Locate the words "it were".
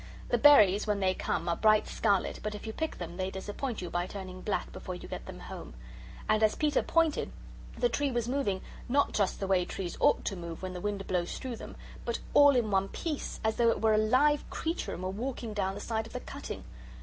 13.69-13.93